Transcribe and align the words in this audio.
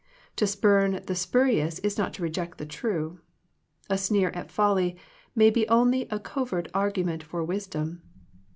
To 0.37 0.47
spurn 0.47 0.99
the 1.05 1.13
spurious 1.13 1.77
is 1.77 1.95
not 1.95 2.11
to 2.15 2.23
reject 2.23 2.57
the 2.57 2.65
true. 2.65 3.19
A 3.87 3.99
sneer 3.99 4.29
at 4.31 4.49
folly 4.49 4.97
may 5.35 5.51
be 5.51 5.67
only 5.69 6.07
a 6.09 6.19
covert 6.19 6.71
argu 6.73 7.05
ment 7.05 7.21
for 7.21 7.43
wisdom. 7.43 8.01